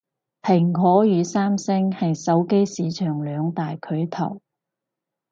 [0.41, 4.41] 蘋果與三星係手機市場兩大巨頭